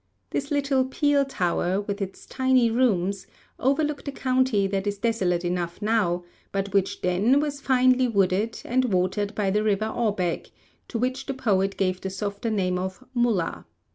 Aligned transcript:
This 0.31 0.49
little 0.49 0.83
peel 0.85 1.25
tower, 1.25 1.79
with 1.79 2.01
its 2.01 2.25
tiny 2.25 2.71
rooms, 2.71 3.27
overlooked 3.59 4.07
a 4.07 4.11
county 4.11 4.65
that 4.65 4.87
is 4.87 4.97
desolate 4.97 5.45
enough 5.45 5.79
now, 5.79 6.23
but 6.51 6.73
which 6.73 7.01
then 7.01 7.39
was 7.39 7.61
finely 7.61 8.07
wooded, 8.07 8.63
and 8.65 8.85
watered 8.85 9.35
by 9.35 9.51
the 9.51 9.61
river 9.61 9.93
Awbeg, 9.95 10.49
to 10.87 10.97
which 10.97 11.27
the 11.27 11.35
poet 11.35 11.77
gave 11.77 12.01
the 12.01 12.09
softer 12.09 12.49
name 12.49 12.79
of 12.79 13.03
Mulla. 13.13 13.67